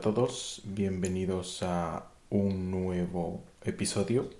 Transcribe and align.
Todos, 0.00 0.62
bienvenidos 0.64 1.62
a 1.62 2.06
un 2.30 2.70
nuevo 2.70 3.44
episodio. 3.62 4.30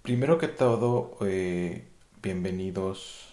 Primero 0.00 0.38
que 0.38 0.48
todo, 0.48 1.18
eh, 1.20 1.84
bienvenidos 2.22 3.28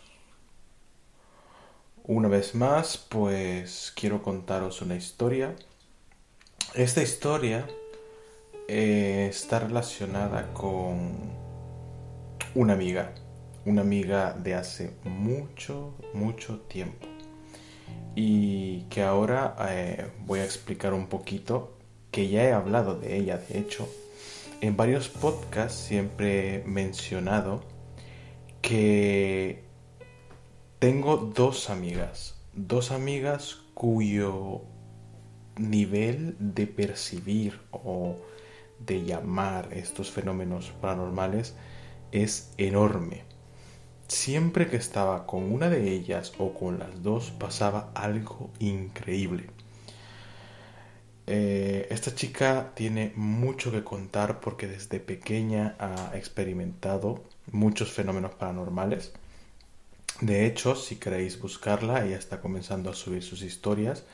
una 2.03 2.27
vez 2.27 2.53
más, 2.53 2.97
pues 2.97 3.93
quiero 3.95 4.21
contaros 4.21 4.81
una 4.81 4.97
historia. 4.97 5.55
Esta 6.73 7.01
historia 7.01 7.65
eh, 8.67 9.27
está 9.29 9.59
relacionada 9.59 10.53
con 10.53 11.31
una 12.55 12.73
amiga, 12.73 13.13
una 13.65 13.81
amiga 13.81 14.33
de 14.33 14.53
hace 14.53 14.91
mucho, 15.05 15.93
mucho 16.13 16.59
tiempo 16.61 17.08
y 18.15 18.81
que 18.89 19.03
ahora 19.03 19.55
eh, 19.69 20.07
voy 20.25 20.39
a 20.39 20.45
explicar 20.45 20.93
un 20.93 21.07
poquito, 21.07 21.77
que 22.11 22.27
ya 22.27 22.43
he 22.43 22.51
hablado 22.51 22.95
de 22.95 23.17
ella, 23.17 23.37
de 23.37 23.59
hecho. 23.59 23.87
En 24.61 24.75
varios 24.75 25.07
podcasts 25.07 25.79
siempre 25.79 26.55
he 26.55 26.63
mencionado 26.63 27.63
que 28.61 29.63
tengo 30.79 31.17
dos 31.17 31.69
amigas, 31.69 32.35
dos 32.53 32.91
amigas 32.91 33.61
cuyo 33.73 34.61
nivel 35.57 36.35
de 36.39 36.67
percibir 36.67 37.59
o 37.71 38.15
de 38.79 39.03
llamar 39.03 39.69
estos 39.73 40.11
fenómenos 40.11 40.71
paranormales 40.81 41.55
es 42.11 42.53
enorme. 42.57 43.23
Siempre 44.09 44.67
que 44.67 44.75
estaba 44.75 45.27
con 45.27 45.53
una 45.53 45.69
de 45.69 45.91
ellas 45.91 46.33
o 46.39 46.55
con 46.55 46.79
las 46.79 47.03
dos 47.03 47.29
pasaba 47.29 47.91
algo 47.93 48.49
increíble. 48.57 49.45
Eh, 51.27 51.85
esta 51.91 52.15
chica 52.15 52.71
tiene 52.73 53.13
mucho 53.15 53.71
que 53.71 53.83
contar 53.83 54.39
porque 54.39 54.65
desde 54.65 54.99
pequeña 54.99 55.75
ha 55.77 56.17
experimentado 56.17 57.23
muchos 57.51 57.91
fenómenos 57.91 58.33
paranormales. 58.33 59.13
De 60.21 60.47
hecho, 60.47 60.73
si 60.73 60.95
queréis 60.95 61.39
buscarla, 61.39 62.03
ella 62.03 62.17
está 62.17 62.41
comenzando 62.41 62.89
a 62.89 62.95
subir 62.95 63.21
sus 63.21 63.43
historias. 63.43 64.05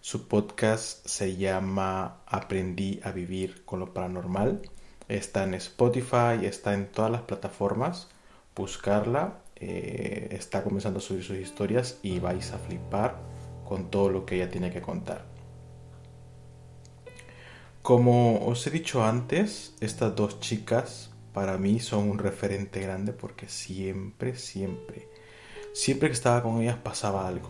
Su 0.00 0.28
podcast 0.28 1.04
se 1.04 1.36
llama 1.36 2.18
Aprendí 2.26 3.00
a 3.02 3.10
vivir 3.10 3.64
con 3.64 3.80
lo 3.80 3.92
paranormal. 3.92 4.62
Está 5.08 5.42
en 5.42 5.54
Spotify, 5.54 6.44
está 6.46 6.74
en 6.74 6.86
todas 6.86 7.10
las 7.10 7.22
plataformas 7.22 8.06
buscarla. 8.54 9.38
Eh, 9.56 10.28
está 10.32 10.62
comenzando 10.64 10.98
a 10.98 11.02
subir 11.02 11.22
sus 11.22 11.36
historias 11.36 11.98
y 12.02 12.18
vais 12.18 12.52
a 12.52 12.58
flipar 12.58 13.16
con 13.68 13.90
todo 13.90 14.08
lo 14.08 14.26
que 14.26 14.36
ella 14.36 14.50
tiene 14.50 14.70
que 14.70 14.80
contar. 14.80 15.24
Como 17.82 18.46
os 18.46 18.66
he 18.66 18.70
dicho 18.70 19.04
antes, 19.04 19.74
estas 19.80 20.14
dos 20.14 20.40
chicas 20.40 21.10
para 21.32 21.58
mí 21.58 21.80
son 21.80 22.10
un 22.10 22.18
referente 22.18 22.80
grande 22.80 23.12
porque 23.12 23.48
siempre, 23.48 24.36
siempre, 24.36 25.08
siempre 25.72 26.08
que 26.08 26.14
estaba 26.14 26.42
con 26.42 26.60
ellas 26.60 26.76
pasaba 26.76 27.26
algo. 27.26 27.48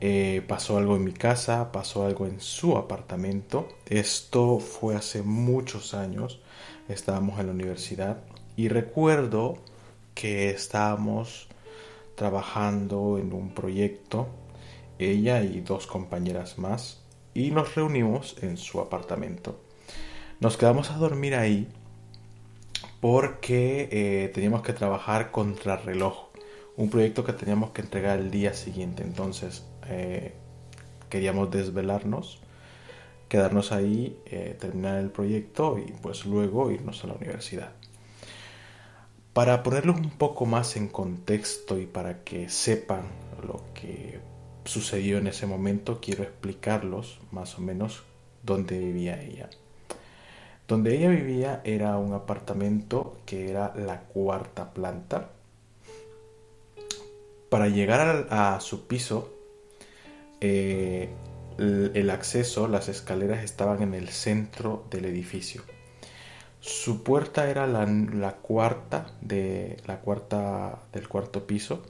Eh, 0.00 0.42
pasó 0.48 0.78
algo 0.78 0.96
en 0.96 1.04
mi 1.04 1.12
casa, 1.12 1.70
pasó 1.70 2.04
algo 2.04 2.26
en 2.26 2.40
su 2.40 2.76
apartamento. 2.76 3.68
Esto 3.86 4.58
fue 4.58 4.96
hace 4.96 5.22
muchos 5.22 5.94
años. 5.94 6.40
Estábamos 6.88 7.38
en 7.38 7.46
la 7.46 7.52
universidad 7.52 8.18
y 8.56 8.68
recuerdo 8.68 9.58
que 10.14 10.50
estábamos 10.50 11.48
trabajando 12.14 13.18
en 13.18 13.32
un 13.32 13.54
proyecto, 13.54 14.28
ella 14.98 15.42
y 15.42 15.60
dos 15.60 15.86
compañeras 15.86 16.58
más, 16.58 17.02
y 17.34 17.50
nos 17.50 17.74
reunimos 17.74 18.36
en 18.42 18.56
su 18.56 18.80
apartamento. 18.80 19.60
Nos 20.40 20.56
quedamos 20.56 20.90
a 20.90 20.96
dormir 20.96 21.34
ahí 21.34 21.68
porque 23.00 23.88
eh, 23.90 24.30
teníamos 24.32 24.62
que 24.62 24.72
trabajar 24.72 25.30
contra 25.30 25.76
reloj, 25.76 26.28
un 26.76 26.88
proyecto 26.88 27.24
que 27.24 27.32
teníamos 27.32 27.70
que 27.70 27.82
entregar 27.82 28.18
el 28.18 28.30
día 28.30 28.54
siguiente, 28.54 29.02
entonces 29.02 29.64
eh, 29.88 30.34
queríamos 31.08 31.50
desvelarnos, 31.50 32.40
quedarnos 33.28 33.72
ahí, 33.72 34.18
eh, 34.26 34.56
terminar 34.60 34.98
el 34.98 35.10
proyecto 35.10 35.78
y 35.78 35.92
pues 36.00 36.26
luego 36.26 36.70
irnos 36.70 37.02
a 37.02 37.08
la 37.08 37.14
universidad. 37.14 37.72
Para 39.32 39.62
ponerlos 39.62 39.96
un 39.96 40.10
poco 40.10 40.44
más 40.44 40.76
en 40.76 40.88
contexto 40.88 41.78
y 41.78 41.86
para 41.86 42.22
que 42.22 42.50
sepan 42.50 43.04
lo 43.46 43.64
que 43.72 44.20
sucedió 44.64 45.16
en 45.16 45.26
ese 45.26 45.46
momento, 45.46 46.00
quiero 46.02 46.22
explicarlos 46.22 47.18
más 47.30 47.58
o 47.58 47.62
menos 47.62 48.02
dónde 48.42 48.78
vivía 48.78 49.22
ella. 49.22 49.48
Donde 50.68 50.96
ella 50.96 51.08
vivía 51.08 51.62
era 51.64 51.96
un 51.96 52.12
apartamento 52.12 53.16
que 53.24 53.50
era 53.50 53.74
la 53.74 54.00
cuarta 54.00 54.74
planta. 54.74 55.30
Para 57.48 57.68
llegar 57.68 58.26
a, 58.30 58.60
su 58.60 58.86
piso, 58.86 59.32
eh, 60.42 61.08
el 61.58 62.10
acceso, 62.10 62.68
las 62.68 62.88
escaleras 62.88 63.44
estaban 63.44 63.82
en 63.82 63.94
el 63.94 64.08
centro 64.08 64.84
del 64.90 65.06
edificio. 65.06 65.62
Su 66.62 67.02
puerta 67.02 67.50
era 67.50 67.66
la, 67.66 68.36
cuarta 68.36 69.10
de 69.20 69.82
la 69.84 69.98
cuarta 69.98 70.78
del 70.92 71.08
cuarto 71.08 71.44
piso, 71.44 71.82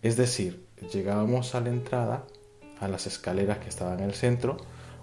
es 0.00 0.16
decir, 0.16 0.64
llegábamos 0.90 1.54
a 1.54 1.60
la 1.60 1.68
entrada, 1.68 2.24
a 2.80 2.88
las 2.88 3.06
escaleras 3.06 3.58
que 3.58 3.68
estaban 3.68 4.00
en 4.00 4.06
el 4.06 4.14
centro. 4.14 4.56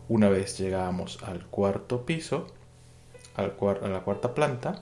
Una 0.10 0.30
vez 0.30 0.58
llegábamos 0.58 1.22
al 1.22 1.46
cuarto 1.46 2.08
piso, 2.08 2.48
a 3.36 3.44
la 3.44 4.02
cuarta 4.02 4.34
planta, 4.34 4.82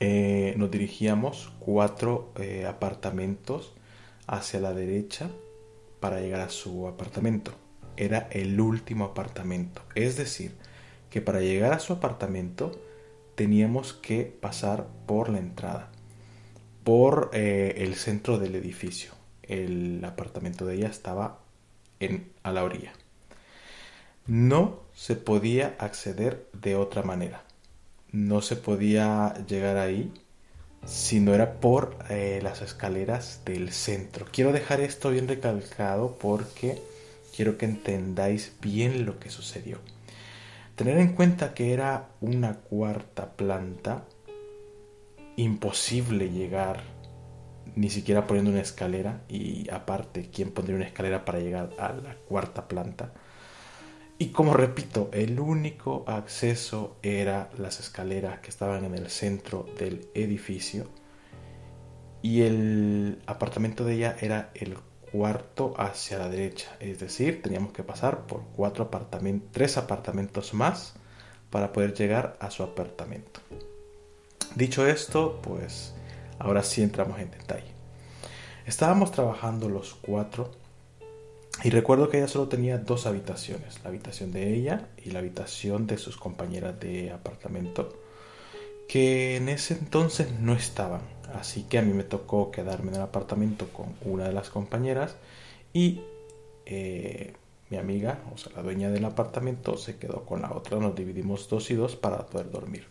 eh, 0.00 0.54
nos 0.56 0.72
dirigíamos 0.72 1.52
cuatro 1.60 2.32
eh, 2.40 2.66
apartamentos 2.66 3.72
hacia 4.26 4.58
la 4.58 4.74
derecha 4.74 5.30
para 6.00 6.18
llegar 6.18 6.40
a 6.40 6.50
su 6.50 6.88
apartamento. 6.88 7.52
Era 7.96 8.26
el 8.32 8.60
último 8.60 9.04
apartamento. 9.04 9.82
Es 9.94 10.16
decir, 10.16 10.56
que 11.08 11.20
para 11.20 11.40
llegar 11.40 11.72
a 11.72 11.78
su 11.78 11.92
apartamento 11.92 12.72
teníamos 13.34 13.92
que 13.92 14.24
pasar 14.24 14.86
por 15.06 15.28
la 15.28 15.38
entrada, 15.38 15.90
por 16.84 17.30
eh, 17.32 17.74
el 17.78 17.94
centro 17.94 18.38
del 18.38 18.54
edificio. 18.54 19.12
El 19.42 20.04
apartamento 20.04 20.66
de 20.66 20.76
ella 20.76 20.88
estaba 20.88 21.38
en, 22.00 22.32
a 22.42 22.52
la 22.52 22.64
orilla. 22.64 22.92
No 24.26 24.82
se 24.94 25.16
podía 25.16 25.74
acceder 25.78 26.46
de 26.52 26.76
otra 26.76 27.02
manera. 27.02 27.42
No 28.12 28.40
se 28.42 28.56
podía 28.56 29.34
llegar 29.46 29.78
ahí 29.78 30.12
si 30.86 31.20
no 31.20 31.34
era 31.34 31.54
por 31.60 31.96
eh, 32.08 32.40
las 32.42 32.60
escaleras 32.62 33.40
del 33.44 33.72
centro. 33.72 34.26
Quiero 34.30 34.52
dejar 34.52 34.80
esto 34.80 35.10
bien 35.10 35.28
recalcado 35.28 36.16
porque 36.20 36.80
quiero 37.34 37.56
que 37.56 37.66
entendáis 37.66 38.52
bien 38.60 39.06
lo 39.06 39.18
que 39.18 39.30
sucedió. 39.30 39.78
Tener 40.82 40.98
en 40.98 41.12
cuenta 41.12 41.54
que 41.54 41.72
era 41.72 42.08
una 42.20 42.54
cuarta 42.54 43.36
planta, 43.36 44.02
imposible 45.36 46.28
llegar 46.30 46.82
ni 47.76 47.88
siquiera 47.88 48.26
poniendo 48.26 48.50
una 48.50 48.62
escalera 48.62 49.22
y 49.28 49.70
aparte, 49.70 50.28
¿quién 50.34 50.50
pondría 50.50 50.74
una 50.74 50.86
escalera 50.86 51.24
para 51.24 51.38
llegar 51.38 51.70
a 51.78 51.92
la 51.92 52.16
cuarta 52.16 52.66
planta? 52.66 53.12
Y 54.18 54.30
como 54.30 54.54
repito, 54.54 55.08
el 55.12 55.38
único 55.38 56.02
acceso 56.08 56.96
era 57.04 57.48
las 57.58 57.78
escaleras 57.78 58.40
que 58.40 58.50
estaban 58.50 58.84
en 58.84 58.96
el 58.96 59.08
centro 59.08 59.66
del 59.78 60.08
edificio 60.14 60.88
y 62.22 62.42
el 62.42 63.22
apartamento 63.26 63.84
de 63.84 63.94
ella 63.94 64.16
era 64.20 64.50
el 64.54 64.76
cuarto 65.12 65.74
hacia 65.76 66.18
la 66.18 66.28
derecha, 66.28 66.74
es 66.80 66.98
decir, 66.98 67.42
teníamos 67.42 67.72
que 67.72 67.82
pasar 67.82 68.26
por 68.26 68.42
cuatro 68.56 68.90
tres 69.52 69.76
apartamentos 69.76 70.54
más 70.54 70.94
para 71.50 71.72
poder 71.72 71.92
llegar 71.92 72.36
a 72.40 72.50
su 72.50 72.62
apartamento. 72.62 73.40
Dicho 74.54 74.86
esto, 74.86 75.40
pues 75.42 75.94
ahora 76.38 76.62
sí 76.62 76.82
entramos 76.82 77.20
en 77.20 77.30
detalle. 77.30 77.72
Estábamos 78.66 79.12
trabajando 79.12 79.68
los 79.68 79.94
cuatro 79.94 80.50
y 81.62 81.70
recuerdo 81.70 82.08
que 82.08 82.18
ella 82.18 82.28
solo 82.28 82.48
tenía 82.48 82.78
dos 82.78 83.06
habitaciones, 83.06 83.80
la 83.82 83.90
habitación 83.90 84.32
de 84.32 84.54
ella 84.54 84.88
y 84.96 85.10
la 85.10 85.18
habitación 85.18 85.86
de 85.86 85.98
sus 85.98 86.16
compañeras 86.16 86.80
de 86.80 87.10
apartamento, 87.12 87.92
que 88.88 89.36
en 89.36 89.48
ese 89.48 89.74
entonces 89.74 90.32
no 90.40 90.54
estaban. 90.54 91.02
Así 91.34 91.64
que 91.64 91.78
a 91.78 91.82
mí 91.82 91.92
me 91.92 92.04
tocó 92.04 92.50
quedarme 92.50 92.90
en 92.90 92.96
el 92.96 93.02
apartamento 93.02 93.68
con 93.68 93.94
una 94.02 94.24
de 94.24 94.32
las 94.32 94.50
compañeras 94.50 95.16
y 95.72 96.02
eh, 96.66 97.34
mi 97.70 97.78
amiga, 97.78 98.20
o 98.34 98.38
sea, 98.38 98.52
la 98.56 98.62
dueña 98.62 98.90
del 98.90 99.04
apartamento, 99.04 99.76
se 99.76 99.96
quedó 99.96 100.24
con 100.24 100.42
la 100.42 100.52
otra. 100.52 100.78
Nos 100.78 100.94
dividimos 100.94 101.48
dos 101.48 101.70
y 101.70 101.74
dos 101.74 101.96
para 101.96 102.26
poder 102.26 102.50
dormir. 102.50 102.86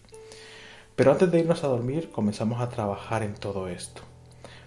Pero 0.96 1.12
antes 1.12 1.32
de 1.32 1.40
irnos 1.40 1.64
a 1.64 1.68
dormir 1.68 2.10
comenzamos 2.12 2.62
a 2.62 2.70
trabajar 2.70 3.24
en 3.24 3.34
todo 3.36 3.68
esto. 3.68 4.02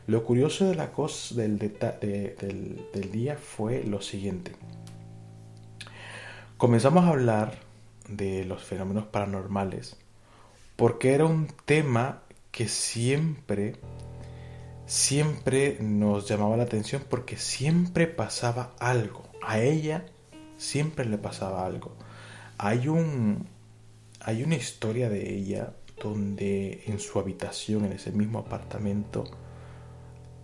Lo 0.06 0.24
curioso 0.24 0.66
de 0.66 0.74
la 0.74 0.92
cosa 0.92 1.34
del, 1.34 1.58
del 1.58 3.10
día 3.10 3.36
fue 3.36 3.84
lo 3.84 4.02
siguiente. 4.02 4.52
comenzamos 6.58 7.04
a 7.04 7.08
hablar 7.08 7.54
de 8.08 8.44
los 8.44 8.62
fenómenos 8.62 9.06
paranormales 9.06 9.96
porque 10.76 11.14
era 11.14 11.24
un 11.24 11.48
tema 11.64 12.22
que 12.54 12.68
siempre, 12.68 13.74
siempre 14.86 15.76
nos 15.80 16.28
llamaba 16.28 16.56
la 16.56 16.62
atención 16.62 17.02
porque 17.10 17.36
siempre 17.36 18.06
pasaba 18.06 18.76
algo. 18.78 19.24
A 19.42 19.58
ella 19.58 20.06
siempre 20.56 21.04
le 21.04 21.18
pasaba 21.18 21.66
algo. 21.66 21.96
Hay 22.56 22.86
un, 22.86 23.48
hay 24.20 24.44
una 24.44 24.54
historia 24.54 25.08
de 25.08 25.34
ella 25.34 25.74
donde 26.00 26.84
en 26.86 27.00
su 27.00 27.18
habitación, 27.18 27.86
en 27.86 27.92
ese 27.92 28.12
mismo 28.12 28.38
apartamento, 28.38 29.24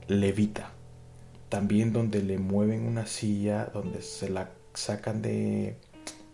levita. 0.08 0.72
También 1.48 1.92
donde 1.92 2.22
le 2.24 2.38
mueven 2.38 2.86
una 2.86 3.06
silla, 3.06 3.66
donde 3.66 4.02
se 4.02 4.28
la 4.28 4.50
sacan 4.74 5.22
de, 5.22 5.76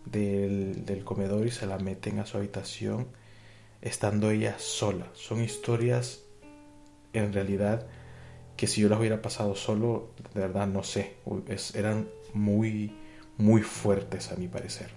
del, 0.05 0.85
del 0.85 1.03
comedor 1.03 1.45
y 1.45 1.51
se 1.51 1.67
la 1.67 1.77
meten 1.77 2.17
a 2.17 2.25
su 2.25 2.37
habitación, 2.37 3.05
estando 3.87 4.29
ella 4.29 4.55
sola. 4.59 5.07
Son 5.13 5.41
historias, 5.43 6.23
en 7.13 7.33
realidad, 7.33 7.87
que 8.55 8.67
si 8.67 8.81
yo 8.81 8.89
las 8.89 8.99
hubiera 8.99 9.21
pasado 9.21 9.55
solo, 9.55 10.11
de 10.33 10.41
verdad 10.41 10.67
no 10.67 10.83
sé, 10.83 11.17
eran 11.73 12.07
muy, 12.33 12.95
muy 13.37 13.61
fuertes 13.61 14.31
a 14.31 14.35
mi 14.35 14.47
parecer. 14.47 14.91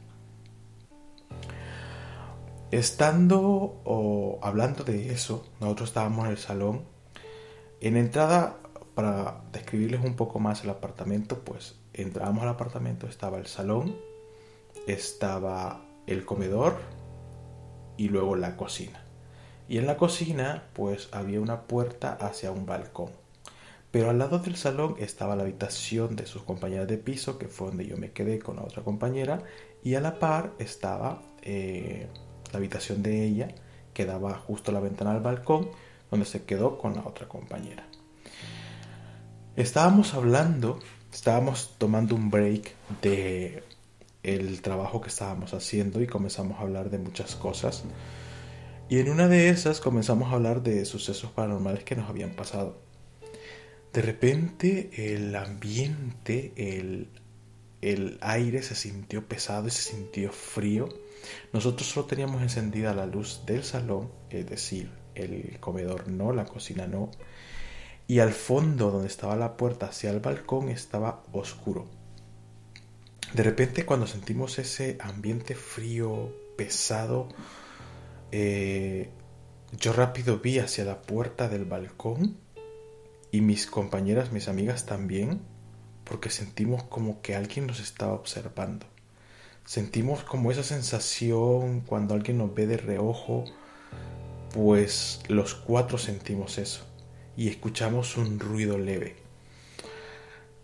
Estando 2.70 3.40
o 3.84 4.38
hablando 4.42 4.84
de 4.84 5.12
eso, 5.12 5.46
nosotros 5.60 5.90
estábamos 5.90 6.26
en 6.26 6.30
el 6.32 6.38
salón. 6.38 6.84
En 7.80 7.96
entrada, 7.96 8.58
para 8.94 9.42
describirles 9.52 10.04
un 10.04 10.14
poco 10.14 10.38
más 10.38 10.62
el 10.62 10.70
apartamento, 10.70 11.40
pues 11.40 11.76
entrábamos 11.92 12.42
al 12.42 12.50
apartamento, 12.50 13.06
estaba 13.06 13.38
el 13.38 13.46
salón, 13.46 13.96
estaba 14.86 15.82
el 16.06 16.24
comedor 16.24 16.99
y 18.00 18.08
luego 18.08 18.34
la 18.34 18.56
cocina. 18.56 19.02
Y 19.68 19.76
en 19.76 19.86
la 19.86 19.98
cocina, 19.98 20.62
pues 20.72 21.10
había 21.12 21.38
una 21.38 21.64
puerta 21.64 22.14
hacia 22.14 22.50
un 22.50 22.64
balcón. 22.64 23.10
Pero 23.90 24.08
al 24.08 24.18
lado 24.18 24.38
del 24.38 24.56
salón 24.56 24.94
estaba 24.98 25.36
la 25.36 25.42
habitación 25.42 26.16
de 26.16 26.24
sus 26.24 26.42
compañeras 26.42 26.88
de 26.88 26.96
piso, 26.96 27.36
que 27.36 27.46
fue 27.46 27.66
donde 27.66 27.86
yo 27.86 27.98
me 27.98 28.12
quedé 28.12 28.38
con 28.38 28.56
la 28.56 28.62
otra 28.62 28.82
compañera, 28.82 29.42
y 29.84 29.96
a 29.96 30.00
la 30.00 30.18
par 30.18 30.54
estaba 30.58 31.20
eh, 31.42 32.06
la 32.50 32.56
habitación 32.56 33.02
de 33.02 33.22
ella, 33.22 33.48
que 33.92 34.06
daba 34.06 34.32
justo 34.38 34.72
la 34.72 34.80
ventana 34.80 35.10
al 35.10 35.20
balcón, 35.20 35.68
donde 36.10 36.24
se 36.24 36.44
quedó 36.44 36.78
con 36.78 36.94
la 36.94 37.02
otra 37.06 37.28
compañera. 37.28 37.86
Estábamos 39.56 40.14
hablando, 40.14 40.78
estábamos 41.12 41.74
tomando 41.76 42.14
un 42.14 42.30
break 42.30 42.74
de 43.02 43.62
el 44.22 44.62
trabajo 44.62 45.00
que 45.00 45.08
estábamos 45.08 45.54
haciendo 45.54 46.02
y 46.02 46.06
comenzamos 46.06 46.58
a 46.58 46.62
hablar 46.62 46.90
de 46.90 46.98
muchas 46.98 47.36
cosas. 47.36 47.84
Y 48.88 48.98
en 48.98 49.08
una 49.10 49.28
de 49.28 49.48
esas 49.48 49.80
comenzamos 49.80 50.30
a 50.30 50.36
hablar 50.36 50.62
de 50.62 50.84
sucesos 50.84 51.30
paranormales 51.30 51.84
que 51.84 51.96
nos 51.96 52.08
habían 52.08 52.30
pasado. 52.30 52.82
De 53.92 54.02
repente 54.02 55.14
el 55.14 55.34
ambiente, 55.36 56.52
el, 56.56 57.08
el 57.80 58.18
aire 58.20 58.62
se 58.62 58.74
sintió 58.74 59.26
pesado 59.26 59.68
y 59.68 59.70
se 59.70 59.82
sintió 59.82 60.32
frío 60.32 60.88
nosotros 61.52 61.88
solo 61.88 62.06
teníamos 62.06 62.42
encendida 62.42 62.94
la 62.94 63.06
luz 63.06 63.42
del 63.46 63.64
salón, 63.64 64.10
es 64.30 64.48
decir, 64.48 64.90
el 65.14 65.58
comedor 65.60 66.08
no, 66.08 66.32
la 66.32 66.44
cocina 66.44 66.86
no, 66.86 67.10
y 68.06 68.20
al 68.20 68.32
fondo 68.32 68.90
donde 68.90 69.08
estaba 69.08 69.36
la 69.36 69.56
puerta 69.56 69.86
hacia 69.86 70.10
el 70.10 70.20
balcón 70.20 70.68
estaba 70.68 71.22
oscuro. 71.32 71.86
De 73.34 73.44
repente 73.44 73.86
cuando 73.86 74.08
sentimos 74.08 74.58
ese 74.58 74.98
ambiente 75.00 75.54
frío, 75.54 76.34
pesado, 76.56 77.28
eh, 78.32 79.08
yo 79.78 79.92
rápido 79.92 80.40
vi 80.40 80.58
hacia 80.58 80.84
la 80.84 81.00
puerta 81.02 81.48
del 81.48 81.64
balcón 81.64 82.36
y 83.30 83.40
mis 83.40 83.66
compañeras, 83.66 84.32
mis 84.32 84.48
amigas 84.48 84.84
también, 84.84 85.40
porque 86.02 86.28
sentimos 86.28 86.82
como 86.82 87.22
que 87.22 87.36
alguien 87.36 87.68
nos 87.68 87.78
estaba 87.78 88.14
observando. 88.14 88.86
Sentimos 89.64 90.24
como 90.24 90.50
esa 90.50 90.64
sensación 90.64 91.82
cuando 91.82 92.14
alguien 92.14 92.38
nos 92.38 92.52
ve 92.52 92.66
de 92.66 92.78
reojo, 92.78 93.44
pues 94.52 95.20
los 95.28 95.54
cuatro 95.54 95.98
sentimos 95.98 96.58
eso 96.58 96.84
y 97.36 97.46
escuchamos 97.48 98.16
un 98.16 98.40
ruido 98.40 98.76
leve. 98.76 99.19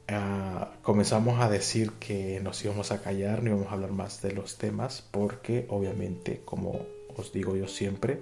Ah, 0.09 0.71
comenzamos 0.83 1.41
a 1.41 1.49
decir 1.49 1.93
que 1.95 2.39
nos 2.41 2.65
íbamos 2.65 2.93
a 2.93 3.03
callar, 3.03 3.43
no 3.43 3.51
íbamos 3.51 3.69
a 3.69 3.73
hablar 3.73 3.91
más 3.91 4.23
de 4.23 4.33
los 4.33 4.57
temas, 4.57 5.05
porque 5.11 5.67
obviamente, 5.69 6.43
como 6.45 6.87
os 7.17 7.33
digo 7.33 7.57
yo 7.57 7.67
siempre, 7.67 8.21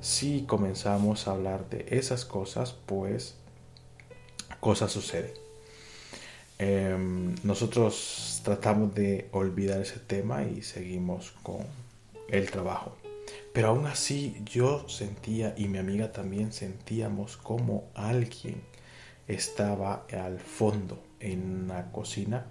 si 0.00 0.42
comenzamos 0.42 1.28
a 1.28 1.32
hablar 1.32 1.68
de 1.70 1.86
esas 1.90 2.24
cosas, 2.24 2.72
pues 2.86 3.36
cosas 4.60 4.90
suceden. 4.90 5.32
Em, 6.58 7.36
nosotros 7.44 8.40
tratamos 8.44 8.92
de 8.94 9.28
olvidar 9.30 9.80
ese 9.80 10.00
tema 10.00 10.42
y 10.42 10.62
seguimos 10.62 11.32
con 11.44 11.58
el 12.28 12.50
trabajo. 12.50 12.96
Pero 13.52 13.68
aún 13.68 13.86
así 13.86 14.42
yo 14.44 14.88
sentía 14.88 15.54
y 15.56 15.68
mi 15.68 15.78
amiga 15.78 16.12
también 16.12 16.52
sentíamos 16.52 17.36
como 17.36 17.84
alguien 17.94 18.62
estaba 19.28 20.06
al 20.10 20.40
fondo 20.40 21.02
en 21.20 21.68
la 21.68 21.92
cocina, 21.92 22.46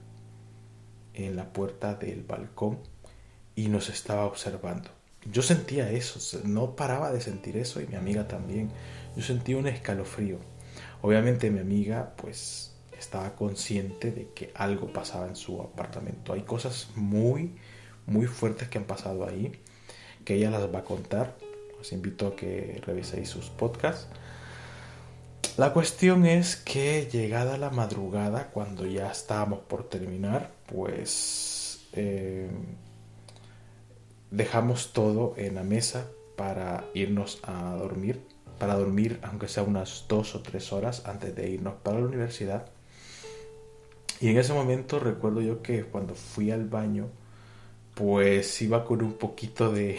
en 1.13 1.35
la 1.35 1.51
puerta 1.51 1.95
del 1.95 2.23
balcón 2.23 2.79
y 3.55 3.67
nos 3.67 3.89
estaba 3.89 4.25
observando. 4.25 4.89
Yo 5.31 5.41
sentía 5.41 5.91
eso, 5.91 6.39
no 6.45 6.75
paraba 6.75 7.11
de 7.11 7.19
sentir 7.19 7.57
eso 7.57 7.81
y 7.81 7.87
mi 7.87 7.95
amiga 7.95 8.27
también. 8.27 8.69
Yo 9.15 9.23
sentía 9.23 9.57
un 9.57 9.67
escalofrío. 9.67 10.37
Obviamente 11.01 11.49
mi 11.49 11.59
amiga 11.59 12.13
pues 12.15 12.75
estaba 12.97 13.35
consciente 13.35 14.11
de 14.11 14.29
que 14.33 14.51
algo 14.55 14.93
pasaba 14.93 15.27
en 15.27 15.35
su 15.35 15.61
apartamento. 15.61 16.33
Hay 16.33 16.43
cosas 16.43 16.89
muy, 16.95 17.55
muy 18.05 18.27
fuertes 18.27 18.69
que 18.69 18.77
han 18.77 18.85
pasado 18.85 19.27
ahí, 19.27 19.51
que 20.23 20.35
ella 20.35 20.51
las 20.51 20.73
va 20.73 20.79
a 20.79 20.83
contar. 20.83 21.35
Os 21.79 21.91
invito 21.91 22.27
a 22.27 22.35
que 22.35 22.81
reviséis 22.85 23.29
sus 23.29 23.49
podcasts. 23.49 24.07
La 25.57 25.73
cuestión 25.73 26.27
es 26.27 26.55
que 26.55 27.09
llegada 27.11 27.57
la 27.57 27.71
madrugada, 27.71 28.51
cuando 28.51 28.85
ya 28.85 29.09
estábamos 29.09 29.61
por 29.61 29.89
terminar, 29.89 30.51
pues 30.67 31.87
eh, 31.93 32.47
dejamos 34.29 34.93
todo 34.93 35.33
en 35.35 35.55
la 35.55 35.63
mesa 35.63 36.05
para 36.35 36.85
irnos 36.93 37.39
a 37.41 37.73
dormir, 37.73 38.21
para 38.59 38.75
dormir 38.75 39.19
aunque 39.23 39.47
sea 39.47 39.63
unas 39.63 40.05
dos 40.07 40.35
o 40.35 40.43
tres 40.43 40.71
horas 40.71 41.07
antes 41.07 41.35
de 41.35 41.49
irnos 41.49 41.73
para 41.81 41.99
la 42.01 42.05
universidad. 42.05 42.67
Y 44.21 44.29
en 44.29 44.37
ese 44.37 44.53
momento 44.53 44.99
recuerdo 44.99 45.41
yo 45.41 45.63
que 45.63 45.85
cuando 45.85 46.13
fui 46.13 46.51
al 46.51 46.65
baño, 46.65 47.07
pues 47.95 48.61
iba 48.61 48.85
con 48.85 49.01
un 49.01 49.13
poquito 49.13 49.71
de, 49.71 49.97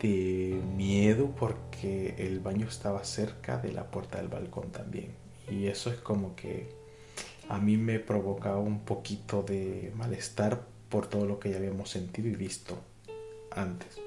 de 0.00 0.60
miedo 0.76 1.30
porque 1.38 2.14
el 2.18 2.40
baño 2.40 2.66
estaba 2.66 3.04
cerca 3.04 3.58
de 3.58 3.72
la 3.72 3.90
puerta 3.90 4.18
del 4.18 4.28
balcón 4.28 4.70
también. 4.70 5.14
Y 5.50 5.66
eso 5.66 5.90
es 5.90 5.98
como 5.98 6.34
que 6.34 6.68
a 7.48 7.58
mí 7.58 7.76
me 7.76 7.98
provocaba 7.98 8.58
un 8.58 8.80
poquito 8.80 9.42
de 9.42 9.92
malestar 9.96 10.62
por 10.88 11.06
todo 11.06 11.26
lo 11.26 11.38
que 11.38 11.50
ya 11.50 11.56
habíamos 11.56 11.90
sentido 11.90 12.28
y 12.28 12.36
visto 12.36 12.78
antes. 13.50 13.98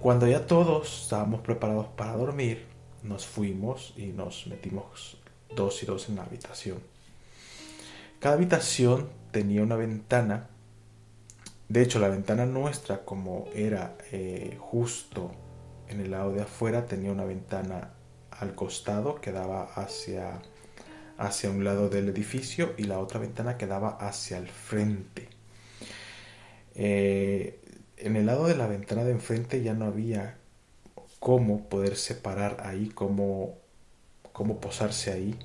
Cuando 0.00 0.26
ya 0.26 0.46
todos 0.46 1.02
estábamos 1.02 1.42
preparados 1.42 1.86
para 1.96 2.16
dormir, 2.16 2.66
nos 3.02 3.26
fuimos 3.26 3.94
y 3.96 4.06
nos 4.06 4.46
metimos 4.46 5.18
dos 5.54 5.82
y 5.82 5.86
dos 5.86 6.08
en 6.08 6.16
la 6.16 6.24
habitación. 6.24 6.78
Cada 8.18 8.36
habitación 8.36 9.08
tenía 9.32 9.62
una 9.62 9.76
ventana. 9.76 10.48
De 11.72 11.80
hecho, 11.80 11.98
la 11.98 12.10
ventana 12.10 12.44
nuestra, 12.44 13.02
como 13.02 13.46
era 13.54 13.96
eh, 14.10 14.58
justo 14.60 15.30
en 15.88 16.00
el 16.00 16.10
lado 16.10 16.30
de 16.30 16.42
afuera, 16.42 16.84
tenía 16.84 17.10
una 17.10 17.24
ventana 17.24 17.94
al 18.30 18.54
costado 18.54 19.22
que 19.22 19.32
daba 19.32 19.72
hacia, 19.72 20.42
hacia 21.16 21.48
un 21.48 21.64
lado 21.64 21.88
del 21.88 22.10
edificio 22.10 22.74
y 22.76 22.82
la 22.82 22.98
otra 22.98 23.20
ventana 23.20 23.56
que 23.56 23.66
daba 23.66 23.88
hacia 23.88 24.36
el 24.36 24.48
frente. 24.48 25.28
Eh, 26.74 27.58
en 27.96 28.16
el 28.16 28.26
lado 28.26 28.48
de 28.48 28.54
la 28.54 28.66
ventana 28.66 29.04
de 29.04 29.12
enfrente 29.12 29.62
ya 29.62 29.72
no 29.72 29.86
había 29.86 30.36
cómo 31.20 31.70
poder 31.70 31.96
separar 31.96 32.58
ahí, 32.66 32.90
cómo, 32.90 33.56
cómo 34.34 34.60
posarse 34.60 35.10
ahí, 35.10 35.38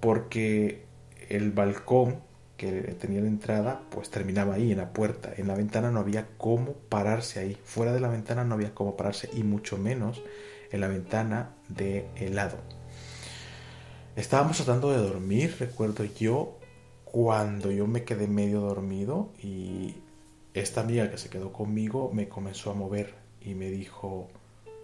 porque 0.00 0.84
el 1.30 1.50
balcón 1.50 2.28
que 2.60 2.70
tenía 3.00 3.22
la 3.22 3.28
entrada, 3.28 3.80
pues 3.88 4.10
terminaba 4.10 4.56
ahí, 4.56 4.70
en 4.70 4.76
la 4.76 4.92
puerta. 4.92 5.32
En 5.34 5.48
la 5.48 5.54
ventana 5.54 5.90
no 5.90 6.00
había 6.00 6.26
cómo 6.36 6.74
pararse 6.74 7.40
ahí. 7.40 7.56
Fuera 7.64 7.94
de 7.94 8.00
la 8.00 8.08
ventana 8.08 8.44
no 8.44 8.54
había 8.54 8.74
cómo 8.74 8.98
pararse 8.98 9.30
y 9.32 9.44
mucho 9.44 9.78
menos 9.78 10.20
en 10.70 10.82
la 10.82 10.88
ventana 10.88 11.54
de 11.68 12.06
lado. 12.30 12.58
Estábamos 14.14 14.58
tratando 14.58 14.90
de 14.90 14.98
dormir, 14.98 15.56
recuerdo 15.58 16.04
yo, 16.04 16.58
cuando 17.06 17.70
yo 17.70 17.86
me 17.86 18.04
quedé 18.04 18.26
medio 18.26 18.60
dormido 18.60 19.30
y 19.42 19.94
esta 20.52 20.82
amiga 20.82 21.10
que 21.10 21.16
se 21.16 21.30
quedó 21.30 21.54
conmigo 21.54 22.10
me 22.12 22.28
comenzó 22.28 22.72
a 22.72 22.74
mover 22.74 23.14
y 23.40 23.54
me 23.54 23.70
dijo, 23.70 24.28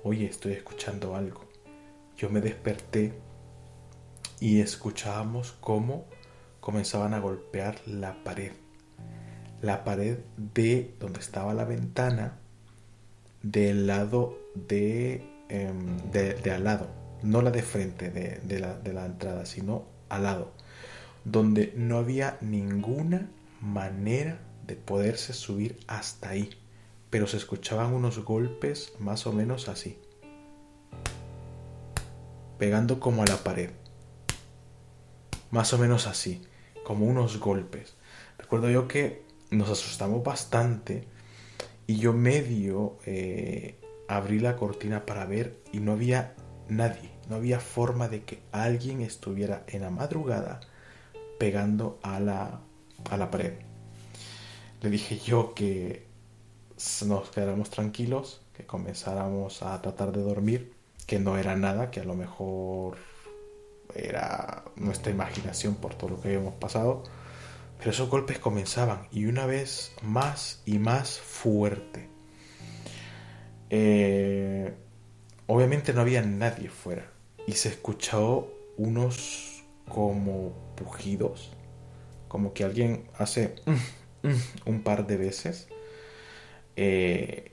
oye, 0.03 0.25
estoy 0.25 0.55
escuchando 0.55 1.15
algo. 1.15 1.43
Yo 2.17 2.31
me 2.31 2.41
desperté 2.41 3.13
y 4.41 4.61
escuchábamos 4.61 5.53
cómo 5.61 6.07
comenzaban 6.67 7.15
a 7.15 7.21
golpear 7.21 7.77
la 7.87 8.25
pared. 8.25 8.51
La 9.63 9.85
pared 9.85 10.19
de 10.37 10.97
donde 10.99 11.21
estaba 11.21 11.55
la 11.55 11.65
ventana 11.65 12.41
del 13.41 13.87
lado 13.87 14.37
de, 14.57 15.23
em, 15.49 15.97
de, 16.11 16.51
al 16.51 16.65
lado, 16.65 16.89
no 17.23 17.41
la 17.41 17.53
de 17.53 17.63
frente 17.63 18.11
de, 18.11 18.59
la, 18.59 18.75
de 18.75 18.93
la 18.93 19.07
entrada, 19.07 19.47
sino 19.47 19.85
al 20.09 20.25
lado, 20.25 20.51
donde 21.25 21.73
no 21.77 21.99
había 21.99 22.37
ninguna 22.41 23.31
manera 23.61 24.41
de 24.67 24.75
poderse 24.75 25.35
subir 25.35 25.79
hasta 25.87 26.31
ahí, 26.31 26.51
pero 27.11 27.29
se 27.29 27.37
escuchaban 27.37 27.95
unos 27.95 28.25
golpes 28.25 28.93
más 28.99 29.29
o 29.29 29.33
menos 29.33 29.69
así, 29.69 30.01
pegando 32.59 32.99
como 32.99 33.23
a 33.23 33.27
la 33.27 33.37
pared, 33.37 33.71
más 35.53 35.73
o 35.73 35.79
menos 35.79 36.09
así, 36.09 36.43
como 36.87 37.07
unos 37.07 37.41
golpes. 37.41 37.97
Recuerdo 38.39 38.71
yo 38.71 38.87
que 38.87 39.25
nos 39.51 39.69
asustamos 39.69 40.23
bastante 40.23 41.03
y 41.89 41.97
yo 41.97 42.13
medio 42.13 42.99
eh, 43.07 43.75
abrí 44.07 44.39
la 44.39 44.55
cortina 44.55 45.05
para 45.05 45.25
ver 45.25 45.59
y 45.73 45.81
no 45.81 45.95
había 45.95 46.37
nadie, 46.69 47.11
no 47.29 47.35
había 47.35 47.59
forma 47.59 48.07
de 48.07 48.23
que 48.23 48.39
alguien 48.53 49.01
estuviera 49.01 49.65
en 49.67 49.83
la 49.83 49.91
madrugada 49.91 50.61
pegando 51.41 51.99
a 52.05 52.21
la, 52.21 52.61
a 53.11 53.17
la 53.17 53.33
pared. 53.33 53.55
Le 54.81 54.89
dije 54.89 55.19
yo 55.19 55.55
que 55.55 56.07
nos 57.05 57.31
quedáramos 57.31 57.69
tranquilos, 57.69 58.43
que 58.57 58.65
comenzáramos 58.65 59.61
a 59.65 59.83
tratar 59.83 60.13
de 60.13 60.23
dormir, 60.23 60.73
que 61.05 61.19
no 61.19 61.37
era 61.37 61.57
nada, 61.57 61.91
que 61.91 61.99
a 61.99 62.05
lo 62.05 62.15
mejor 62.15 62.97
era 63.95 64.65
nuestra 64.77 65.11
imaginación 65.11 65.77
por 65.77 65.95
todo 65.95 66.11
lo 66.11 66.21
que 66.21 66.29
habíamos 66.29 66.55
pasado 66.55 67.05
pero 67.79 67.91
esos 67.91 68.09
golpes 68.09 68.39
comenzaban 68.39 69.07
y 69.13 69.27
una 69.27 69.47
vez 69.47 69.93
más 70.03 70.63
y 70.65 70.79
más 70.79 71.19
fuerte. 71.19 72.09
Eh, 73.71 74.73
obviamente 75.47 75.93
no 75.93 76.01
había 76.01 76.23
nadie 76.23 76.69
fuera 76.69 77.11
y 77.47 77.53
se 77.53 77.69
escuchó 77.69 78.53
unos 78.77 79.65
como 79.89 80.53
pujidos, 80.77 81.53
como 82.29 82.53
que 82.53 82.65
alguien 82.65 83.09
hace 83.19 83.55
un 84.65 84.83
par 84.83 85.07
de 85.07 85.17
veces. 85.17 85.69
Eh, 86.77 87.53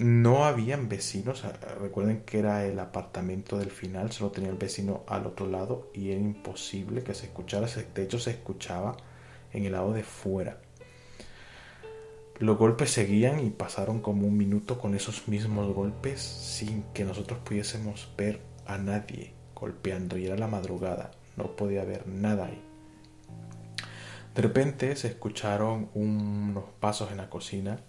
no 0.00 0.46
habían 0.46 0.88
vecinos, 0.88 1.44
recuerden 1.78 2.22
que 2.22 2.38
era 2.38 2.64
el 2.64 2.78
apartamento 2.78 3.58
del 3.58 3.70
final, 3.70 4.10
solo 4.12 4.30
tenía 4.30 4.48
el 4.48 4.56
vecino 4.56 5.04
al 5.06 5.26
otro 5.26 5.46
lado 5.46 5.90
y 5.92 6.12
era 6.12 6.20
imposible 6.20 7.02
que 7.02 7.12
se 7.12 7.26
escuchara, 7.26 7.66
de 7.66 8.02
hecho 8.02 8.18
se 8.18 8.30
escuchaba 8.30 8.96
en 9.52 9.66
el 9.66 9.72
lado 9.72 9.92
de 9.92 10.02
fuera. 10.02 10.56
Los 12.38 12.56
golpes 12.56 12.90
seguían 12.90 13.44
y 13.44 13.50
pasaron 13.50 14.00
como 14.00 14.26
un 14.26 14.38
minuto 14.38 14.78
con 14.78 14.94
esos 14.94 15.28
mismos 15.28 15.74
golpes 15.74 16.22
sin 16.22 16.82
que 16.94 17.04
nosotros 17.04 17.40
pudiésemos 17.40 18.10
ver 18.16 18.40
a 18.66 18.78
nadie 18.78 19.34
golpeando 19.54 20.16
y 20.16 20.24
era 20.24 20.38
la 20.38 20.46
madrugada, 20.46 21.10
no 21.36 21.54
podía 21.56 21.82
haber 21.82 22.08
nada 22.08 22.46
ahí. 22.46 22.62
De 24.34 24.40
repente 24.40 24.96
se 24.96 25.08
escucharon 25.08 25.90
unos 25.92 26.64
pasos 26.80 27.10
en 27.10 27.18
la 27.18 27.28
cocina 27.28 27.80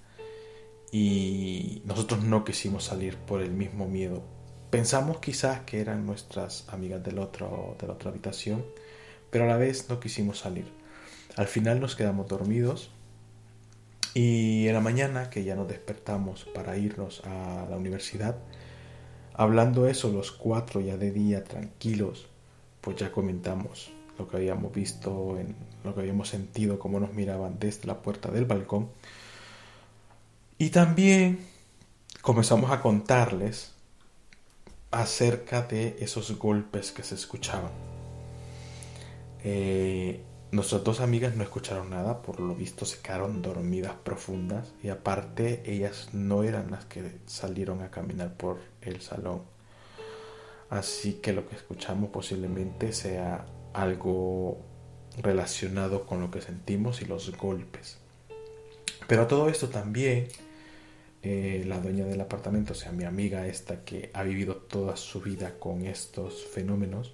y 0.91 1.81
nosotros 1.85 2.23
no 2.23 2.43
quisimos 2.43 2.83
salir 2.83 3.17
por 3.17 3.41
el 3.41 3.51
mismo 3.51 3.87
miedo. 3.87 4.23
Pensamos 4.69 5.19
quizás 5.19 5.61
que 5.61 5.81
eran 5.81 6.05
nuestras 6.05 6.67
amigas 6.69 7.03
del 7.03 7.19
otro, 7.19 7.75
de 7.79 7.87
la 7.87 7.93
otra 7.93 8.09
habitación, 8.09 8.65
pero 9.29 9.45
a 9.45 9.47
la 9.47 9.57
vez 9.57 9.89
no 9.89 9.99
quisimos 9.99 10.39
salir. 10.39 10.65
Al 11.37 11.47
final 11.47 11.79
nos 11.79 11.95
quedamos 11.95 12.27
dormidos 12.27 12.91
y 14.13 14.67
en 14.67 14.73
la 14.73 14.81
mañana 14.81 15.29
que 15.29 15.45
ya 15.45 15.55
nos 15.55 15.69
despertamos 15.69 16.45
para 16.53 16.75
irnos 16.77 17.21
a 17.25 17.65
la 17.69 17.77
universidad, 17.77 18.35
hablando 19.33 19.87
eso 19.87 20.11
los 20.11 20.31
cuatro 20.33 20.81
ya 20.81 20.97
de 20.97 21.11
día 21.11 21.45
tranquilos, 21.45 22.27
pues 22.81 22.97
ya 22.97 23.11
comentamos 23.11 23.91
lo 24.19 24.27
que 24.27 24.37
habíamos 24.37 24.73
visto, 24.73 25.37
en, 25.39 25.55
lo 25.85 25.95
que 25.95 26.01
habíamos 26.01 26.27
sentido, 26.27 26.77
cómo 26.77 26.99
nos 26.99 27.13
miraban 27.13 27.57
desde 27.59 27.87
la 27.87 28.01
puerta 28.01 28.29
del 28.31 28.45
balcón. 28.45 28.89
Y 30.61 30.69
también 30.69 31.39
comenzamos 32.21 32.69
a 32.69 32.83
contarles 32.83 33.73
acerca 34.91 35.63
de 35.63 35.97
esos 36.01 36.37
golpes 36.37 36.91
que 36.91 37.01
se 37.01 37.15
escuchaban. 37.15 37.71
Eh, 39.43 40.21
Nuestras 40.51 40.83
dos 40.83 40.99
amigas 40.99 41.35
no 41.35 41.41
escucharon 41.41 41.89
nada, 41.89 42.21
por 42.21 42.39
lo 42.39 42.53
visto 42.53 42.85
se 42.85 42.99
quedaron 42.99 43.41
dormidas 43.41 43.93
profundas 44.03 44.71
y 44.83 44.89
aparte 44.89 45.63
ellas 45.65 46.09
no 46.13 46.43
eran 46.43 46.69
las 46.69 46.85
que 46.85 47.11
salieron 47.25 47.81
a 47.81 47.89
caminar 47.89 48.35
por 48.35 48.59
el 48.83 49.01
salón. 49.01 49.41
Así 50.69 51.13
que 51.23 51.33
lo 51.33 51.49
que 51.49 51.55
escuchamos 51.55 52.11
posiblemente 52.11 52.93
sea 52.93 53.47
algo 53.73 54.59
relacionado 55.23 56.05
con 56.05 56.21
lo 56.21 56.29
que 56.29 56.41
sentimos 56.41 57.01
y 57.01 57.05
los 57.05 57.35
golpes. 57.35 57.97
Pero 59.07 59.23
a 59.23 59.27
todo 59.27 59.49
esto 59.49 59.67
también 59.67 60.27
eh, 61.23 61.63
la 61.67 61.79
dueña 61.79 62.05
del 62.05 62.21
apartamento, 62.21 62.73
o 62.73 62.75
sea, 62.75 62.91
mi 62.91 63.03
amiga 63.03 63.47
esta 63.47 63.83
que 63.83 64.09
ha 64.13 64.23
vivido 64.23 64.55
toda 64.55 64.97
su 64.97 65.21
vida 65.21 65.59
con 65.59 65.85
estos 65.85 66.45
fenómenos, 66.45 67.13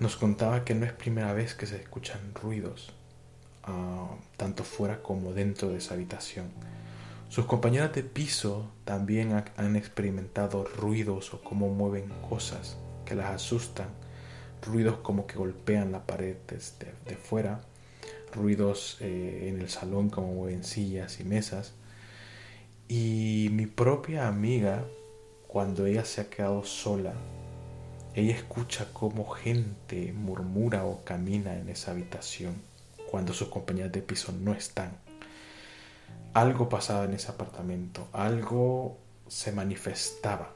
nos 0.00 0.16
contaba 0.16 0.64
que 0.64 0.74
no 0.74 0.84
es 0.84 0.92
primera 0.92 1.32
vez 1.32 1.54
que 1.54 1.66
se 1.66 1.76
escuchan 1.76 2.34
ruidos, 2.34 2.92
ah, 3.62 4.10
tanto 4.36 4.64
fuera 4.64 5.02
como 5.02 5.32
dentro 5.32 5.68
de 5.70 5.78
esa 5.78 5.94
habitación. 5.94 6.50
Sus 7.28 7.46
compañeras 7.46 7.92
de 7.94 8.02
piso 8.02 8.70
también 8.84 9.42
han 9.56 9.76
experimentado 9.76 10.64
ruidos 10.64 11.34
o 11.34 11.42
cómo 11.42 11.68
mueven 11.68 12.08
cosas 12.28 12.76
que 13.04 13.14
las 13.14 13.30
asustan, 13.30 13.88
ruidos 14.62 14.98
como 14.98 15.26
que 15.26 15.36
golpean 15.36 15.92
la 15.92 16.06
pared 16.06 16.36
desde 16.46 16.94
de 17.06 17.16
fuera, 17.16 17.62
ruidos 18.32 18.98
eh, 19.00 19.48
en 19.48 19.60
el 19.60 19.68
salón 19.68 20.10
como 20.10 20.34
mueven 20.34 20.64
sillas 20.64 21.20
y 21.20 21.24
mesas. 21.24 21.74
Y 22.88 23.48
mi 23.52 23.66
propia 23.66 24.28
amiga, 24.28 24.84
cuando 25.46 25.86
ella 25.86 26.04
se 26.04 26.20
ha 26.20 26.30
quedado 26.30 26.64
sola 26.64 27.14
ella 28.14 28.36
escucha 28.36 28.86
cómo 28.92 29.28
gente 29.28 30.12
murmura 30.12 30.84
o 30.84 31.02
camina 31.02 31.56
en 31.58 31.68
esa 31.68 31.90
habitación 31.90 32.62
cuando 33.10 33.32
sus 33.32 33.48
compañeras 33.48 33.90
de 33.90 34.02
piso 34.02 34.32
no 34.32 34.52
están. 34.52 34.96
Algo 36.32 36.68
pasaba 36.68 37.06
en 37.06 37.14
ese 37.14 37.32
apartamento, 37.32 38.06
algo 38.12 38.98
se 39.26 39.50
manifestaba. 39.50 40.54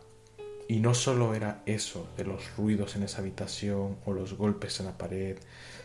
Y 0.69 0.79
no 0.79 0.95
solo 0.95 1.35
era 1.35 1.63
eso 1.67 2.09
de 2.17 2.25
los 2.25 2.57
ruidos 2.57 2.95
en 2.95 3.03
esa 3.03 3.23
habitación 3.23 3.97
o 4.07 4.13
los 4.13 4.35
golpes 4.35 4.79
en 4.79 4.87
la 4.87 4.97
pared, 4.97 5.37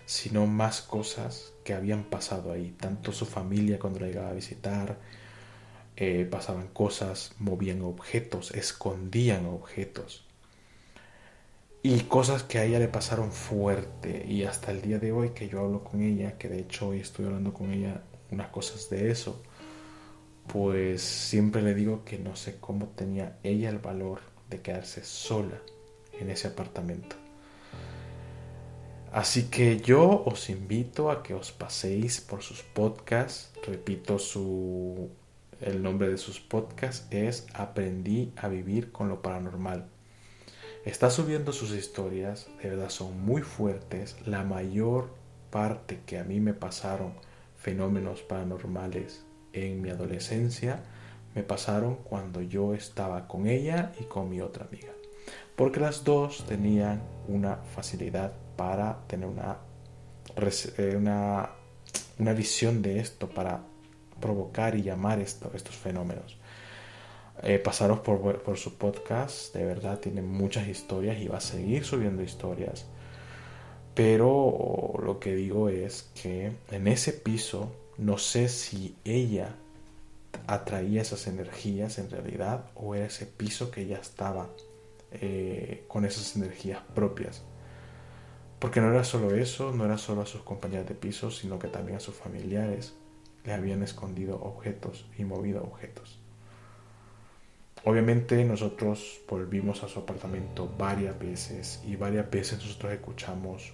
sino 0.05 0.45
más 0.45 0.83
cosas 0.83 1.53
que 1.63 1.73
habían 1.73 2.03
pasado 2.03 2.51
ahí. 2.51 2.75
Tanto 2.79 3.11
su 3.11 3.25
familia 3.25 3.79
cuando 3.79 3.99
la 3.99 4.07
llegaba 4.07 4.29
a 4.29 4.33
visitar, 4.33 4.99
eh, 5.95 6.27
pasaban 6.29 6.67
cosas, 6.67 7.33
movían 7.39 7.81
objetos, 7.81 8.51
escondían 8.51 9.45
objetos 9.45 10.25
y 11.85 11.99
cosas 12.01 12.43
que 12.43 12.59
a 12.59 12.63
ella 12.63 12.79
le 12.79 12.87
pasaron 12.87 13.33
fuerte 13.33 14.25
y 14.25 14.45
hasta 14.45 14.71
el 14.71 14.81
día 14.81 14.99
de 14.99 15.11
hoy 15.11 15.31
que 15.31 15.49
yo 15.49 15.59
hablo 15.59 15.83
con 15.83 16.01
ella, 16.01 16.37
que 16.37 16.47
de 16.47 16.59
hecho 16.59 16.87
hoy 16.87 17.01
estoy 17.01 17.25
hablando 17.25 17.53
con 17.53 17.71
ella 17.73 18.01
unas 18.31 18.47
cosas 18.47 18.89
de 18.89 19.11
eso, 19.11 19.43
pues 20.47 21.01
siempre 21.01 21.61
le 21.61 21.75
digo 21.75 22.05
que 22.05 22.17
no 22.17 22.37
sé 22.37 22.55
cómo 22.59 22.87
tenía 22.87 23.37
ella 23.43 23.69
el 23.69 23.79
valor 23.79 24.21
de 24.49 24.61
quedarse 24.61 25.03
sola 25.03 25.61
en 26.19 26.29
ese 26.29 26.47
apartamento. 26.47 27.17
Así 29.11 29.43
que 29.49 29.77
yo 29.77 30.23
os 30.25 30.49
invito 30.49 31.11
a 31.11 31.21
que 31.21 31.33
os 31.33 31.51
paséis 31.51 32.21
por 32.21 32.41
sus 32.41 32.63
podcasts. 32.63 33.51
Repito, 33.67 34.17
su, 34.17 35.09
el 35.63 35.81
nombre 35.81 36.09
de 36.09 36.17
sus 36.17 36.39
podcasts 36.39 37.07
es 37.11 37.47
Aprendí 37.53 38.33
a 38.35 38.47
vivir 38.47 38.91
con 38.91 39.09
lo 39.09 39.21
paranormal 39.21 39.89
está 40.85 41.09
subiendo 41.09 41.53
sus 41.53 41.71
historias, 41.71 42.47
de 42.61 42.69
verdad 42.69 42.89
son 42.89 43.25
muy 43.25 43.41
fuertes. 43.41 44.15
La 44.25 44.43
mayor 44.43 45.13
parte 45.49 46.01
que 46.05 46.19
a 46.19 46.23
mí 46.23 46.39
me 46.39 46.53
pasaron 46.53 47.13
fenómenos 47.55 48.21
paranormales 48.21 49.25
en 49.53 49.81
mi 49.81 49.89
adolescencia, 49.89 50.83
me 51.35 51.43
pasaron 51.43 51.95
cuando 51.95 52.41
yo 52.41 52.73
estaba 52.73 53.27
con 53.27 53.47
ella 53.47 53.91
y 53.99 54.03
con 54.03 54.29
mi 54.29 54.41
otra 54.41 54.65
amiga. 54.65 54.91
Porque 55.55 55.79
las 55.79 56.03
dos 56.03 56.45
tenían 56.47 57.01
una 57.27 57.57
facilidad 57.57 58.33
para 58.57 59.07
tener 59.07 59.27
una, 59.27 59.57
eh, 60.77 60.95
una 60.97 61.51
una 62.19 62.33
visión 62.33 62.81
de 62.81 62.99
esto 62.99 63.29
para 63.29 63.63
provocar 64.23 64.73
y 64.75 64.83
llamar 64.83 65.19
esto, 65.19 65.51
estos 65.53 65.75
fenómenos. 65.75 66.37
Eh, 67.41 67.59
pasaros 67.59 67.99
por, 67.99 68.57
su 68.57 68.77
podcast, 68.77 69.53
de 69.53 69.65
verdad 69.65 69.99
tiene 69.99 70.21
muchas 70.21 70.65
historias 70.69 71.19
y 71.19 71.27
va 71.27 71.39
a 71.39 71.41
seguir 71.41 71.83
subiendo 71.83 72.23
historias. 72.23 72.85
Pero 73.93 74.93
lo 75.03 75.19
que 75.19 75.35
digo 75.35 75.67
es 75.67 76.09
que 76.21 76.53
en 76.71 76.87
ese 76.87 77.11
piso 77.11 77.75
no 77.97 78.17
sé 78.17 78.47
si 78.47 78.95
ella 79.03 79.55
atraía 80.47 81.01
esas 81.01 81.27
energías 81.27 81.99
en 81.99 82.09
realidad 82.09 82.71
o 82.75 82.95
era 82.95 83.07
ese 83.07 83.25
piso 83.25 83.71
que 83.71 83.87
ya 83.87 83.97
estaba 83.97 84.49
eh, 85.11 85.83
con 85.89 86.05
esas 86.05 86.37
energías 86.37 86.81
propias. 86.95 87.43
Porque 88.59 88.79
no 88.79 88.89
era 88.89 89.03
solo 89.03 89.35
eso, 89.35 89.73
no 89.73 89.83
era 89.83 89.97
solo 89.97 90.21
a 90.21 90.25
sus 90.25 90.43
compañeros 90.43 90.87
de 90.87 90.95
piso, 90.95 91.29
sino 91.29 91.59
que 91.59 91.67
también 91.67 91.97
a 91.97 91.99
sus 91.99 92.15
familiares 92.15 92.93
le 93.45 93.53
habían 93.53 93.83
escondido 93.83 94.41
objetos 94.41 95.05
y 95.17 95.25
movido 95.25 95.63
objetos. 95.63 96.19
Obviamente 97.85 98.43
nosotros 98.45 99.21
volvimos 99.27 99.83
a 99.83 99.89
su 99.89 99.99
apartamento 99.99 100.71
varias 100.77 101.19
veces 101.19 101.81
y 101.85 101.97
varias 101.97 102.29
veces 102.31 102.59
nosotros 102.59 102.93
escuchamos 102.93 103.73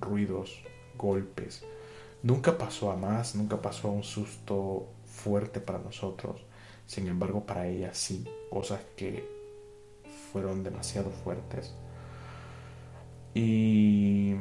ruidos, 0.00 0.62
golpes. 0.96 1.64
Nunca 2.22 2.56
pasó 2.56 2.92
a 2.92 2.96
más, 2.96 3.34
nunca 3.34 3.60
pasó 3.60 3.88
a 3.88 3.92
un 3.92 4.04
susto 4.04 4.86
fuerte 5.04 5.60
para 5.60 5.80
nosotros. 5.80 6.40
Sin 6.86 7.08
embargo, 7.08 7.44
para 7.44 7.66
ella 7.66 7.92
sí, 7.94 8.24
cosas 8.48 8.80
que 8.96 9.28
fueron 10.32 10.62
demasiado 10.62 11.10
fuertes. 11.10 11.74
Y 13.34 14.36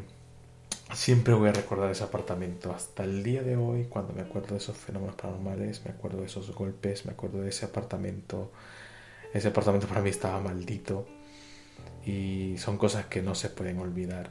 siempre 0.95 1.33
voy 1.33 1.49
a 1.49 1.53
recordar 1.53 1.91
ese 1.91 2.03
apartamento. 2.03 2.73
Hasta 2.73 3.03
el 3.03 3.23
día 3.23 3.43
de 3.43 3.57
hoy, 3.57 3.85
cuando 3.85 4.13
me 4.13 4.21
acuerdo 4.21 4.49
de 4.49 4.57
esos 4.57 4.77
fenómenos 4.77 5.15
paranormales, 5.15 5.83
me 5.85 5.91
acuerdo 5.91 6.19
de 6.19 6.25
esos 6.25 6.53
golpes, 6.55 7.05
me 7.05 7.11
acuerdo 7.11 7.41
de 7.41 7.49
ese 7.49 7.65
apartamento. 7.65 8.51
Ese 9.33 9.49
apartamento 9.49 9.87
para 9.87 10.01
mí 10.01 10.09
estaba 10.09 10.39
maldito. 10.39 11.05
Y 12.05 12.55
son 12.57 12.77
cosas 12.77 13.05
que 13.07 13.21
no 13.21 13.35
se 13.35 13.49
pueden 13.49 13.79
olvidar. 13.79 14.29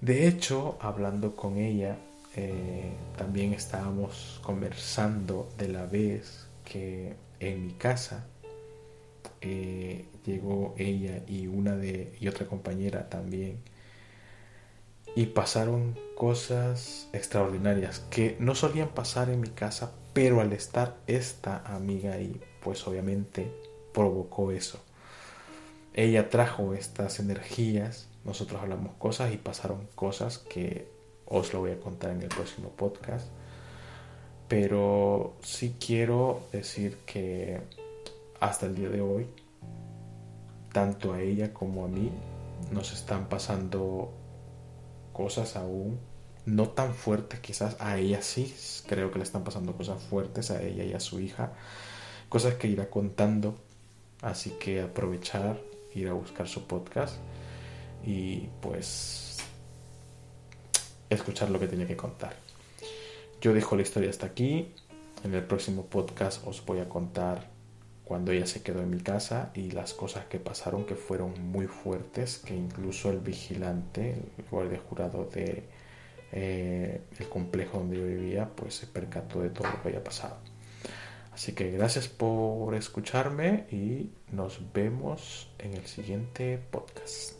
De 0.00 0.28
hecho, 0.28 0.78
hablando 0.80 1.34
con 1.34 1.56
ella, 1.56 1.96
eh, 2.36 2.92
también 3.16 3.52
estábamos 3.52 4.40
conversando 4.42 5.48
de 5.58 5.68
la 5.68 5.86
vez 5.86 6.46
que 6.64 7.16
en 7.40 7.66
mi 7.66 7.72
casa 7.72 8.26
eh, 9.40 10.06
llegó 10.26 10.74
ella 10.76 11.22
y 11.26 11.46
una 11.46 11.76
de 11.76 12.16
y 12.20 12.28
otra 12.28 12.46
compañera 12.46 13.08
también 13.08 13.60
y 15.18 15.26
pasaron 15.26 15.98
cosas 16.14 17.08
extraordinarias 17.12 17.98
que 18.08 18.36
no 18.38 18.54
solían 18.54 18.90
pasar 18.90 19.30
en 19.30 19.40
mi 19.40 19.48
casa 19.48 19.90
pero 20.12 20.40
al 20.40 20.52
estar 20.52 20.94
esta 21.08 21.58
amiga 21.66 22.12
ahí 22.12 22.40
pues 22.62 22.86
obviamente 22.86 23.52
provocó 23.92 24.52
eso. 24.52 24.78
Ella 25.92 26.30
trajo 26.30 26.72
estas 26.72 27.18
energías 27.18 28.06
nosotros 28.24 28.62
hablamos 28.62 28.92
cosas 28.96 29.34
y 29.34 29.38
pasaron 29.38 29.88
cosas 29.96 30.38
que 30.38 30.88
os 31.26 31.52
lo 31.52 31.60
voy 31.60 31.72
a 31.72 31.80
contar 31.80 32.12
en 32.12 32.22
el 32.22 32.28
próximo 32.28 32.68
podcast. 32.68 33.26
Pero 34.46 35.34
sí 35.42 35.74
quiero 35.84 36.42
decir 36.52 36.96
que 37.06 37.60
hasta 38.38 38.66
el 38.66 38.76
día 38.76 38.88
de 38.88 39.00
hoy, 39.00 39.26
tanto 40.72 41.12
a 41.12 41.20
ella 41.20 41.52
como 41.52 41.86
a 41.86 41.88
mí, 41.88 42.12
nos 42.70 42.92
están 42.92 43.28
pasando 43.28 44.12
cosas 45.18 45.56
aún 45.56 45.98
no 46.46 46.68
tan 46.68 46.94
fuertes 46.94 47.40
quizás 47.40 47.76
a 47.80 47.98
ella 47.98 48.22
sí 48.22 48.54
creo 48.86 49.10
que 49.10 49.18
le 49.18 49.24
están 49.24 49.42
pasando 49.42 49.76
cosas 49.76 50.00
fuertes 50.00 50.52
a 50.52 50.62
ella 50.62 50.84
y 50.84 50.92
a 50.92 51.00
su 51.00 51.18
hija 51.18 51.54
cosas 52.28 52.54
que 52.54 52.68
irá 52.68 52.88
contando 52.88 53.56
así 54.22 54.50
que 54.60 54.80
aprovechar 54.80 55.58
ir 55.92 56.08
a 56.08 56.12
buscar 56.12 56.46
su 56.46 56.68
podcast 56.68 57.16
y 58.06 58.48
pues 58.60 59.38
escuchar 61.10 61.50
lo 61.50 61.58
que 61.58 61.66
tenía 61.66 61.88
que 61.88 61.96
contar. 61.96 62.36
Yo 63.40 63.52
dejo 63.52 63.74
la 63.74 63.82
historia 63.82 64.08
hasta 64.08 64.26
aquí 64.26 64.72
en 65.24 65.34
el 65.34 65.42
próximo 65.42 65.86
podcast 65.86 66.46
os 66.46 66.64
voy 66.64 66.78
a 66.78 66.88
contar 66.88 67.50
cuando 68.08 68.32
ella 68.32 68.46
se 68.46 68.62
quedó 68.62 68.80
en 68.80 68.88
mi 68.88 69.00
casa 69.00 69.50
y 69.54 69.70
las 69.70 69.92
cosas 69.92 70.24
que 70.24 70.40
pasaron 70.40 70.86
que 70.86 70.94
fueron 70.94 71.34
muy 71.52 71.66
fuertes, 71.66 72.38
que 72.38 72.54
incluso 72.54 73.10
el 73.10 73.20
vigilante, 73.20 74.16
el 74.38 74.44
guardia 74.50 74.80
jurado 74.88 75.26
de 75.26 75.64
eh, 76.32 77.02
el 77.18 77.28
complejo 77.28 77.78
donde 77.78 77.98
yo 77.98 78.06
vivía, 78.06 78.48
pues 78.48 78.76
se 78.76 78.86
percató 78.86 79.42
de 79.42 79.50
todo 79.50 79.68
lo 79.68 79.82
que 79.82 79.88
había 79.88 80.02
pasado. 80.02 80.38
Así 81.34 81.52
que 81.52 81.70
gracias 81.70 82.08
por 82.08 82.74
escucharme 82.74 83.66
y 83.70 84.10
nos 84.32 84.72
vemos 84.72 85.50
en 85.58 85.74
el 85.74 85.86
siguiente 85.86 86.58
podcast. 86.70 87.37